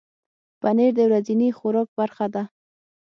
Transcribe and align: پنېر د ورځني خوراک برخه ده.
پنېر 0.61 0.91
د 0.97 0.99
ورځني 1.07 1.49
خوراک 1.57 1.89
برخه 1.99 2.25
ده. 2.33 2.43